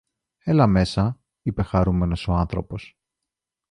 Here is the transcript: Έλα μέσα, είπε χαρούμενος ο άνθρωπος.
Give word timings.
Έλα 0.43 0.67
μέσα, 0.67 1.19
είπε 1.41 1.63
χαρούμενος 1.63 2.27
ο 2.27 2.33
άνθρωπος. 2.33 2.97